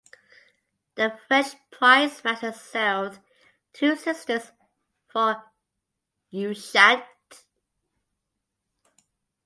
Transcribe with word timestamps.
The 0.95 1.19
French 1.27 1.49
prize 1.69 2.23
master 2.23 2.51
sailed 2.51 3.19
"Two 3.71 3.95
Sisters" 3.95 4.51
for 5.05 5.43
Ushant. 6.33 7.03